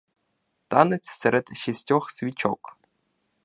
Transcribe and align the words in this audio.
Танець 0.67 1.07
серед 1.09 1.49
шістьох 1.57 2.11
свічок. 2.11 2.77